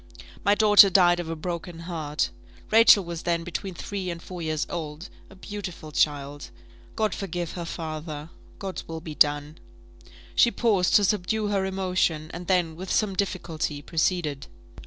[0.43, 2.31] My daughter died of a broken heart.
[2.71, 6.49] Rachel was then between three and four years old; a beautiful child.
[6.95, 8.31] God forgive her father!
[8.57, 9.59] God's will be done!"
[10.33, 14.47] She paused to subdue her emotion, and then, with some difficulty, proceeded.